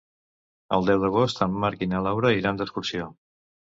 El 0.77 0.87
deu 0.87 1.03
d'agost 1.05 1.43
en 1.49 1.55
Marc 1.67 1.87
i 1.89 1.91
na 1.95 2.03
Laura 2.09 2.37
iran 2.43 2.63
d'excursió. 2.65 3.17